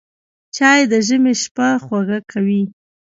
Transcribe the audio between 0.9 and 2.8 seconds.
د ژمي شپه خوږه کوي